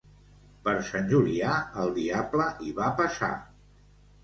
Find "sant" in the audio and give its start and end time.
0.87-1.05